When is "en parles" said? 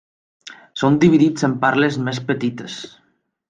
1.49-2.01